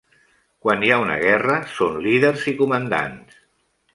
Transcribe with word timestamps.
Quan 0.63 0.85
hi 0.85 0.89
ha 0.93 0.97
una 1.01 1.17
guerra, 1.23 1.59
són 1.75 2.01
líders 2.07 2.47
i 2.53 2.57
comandants. 2.63 3.39